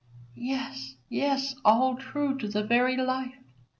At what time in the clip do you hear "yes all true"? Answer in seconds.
1.09-2.35